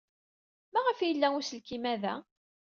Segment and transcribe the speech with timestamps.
[0.73, 2.15] Maɣef ay yella uselkim-a da?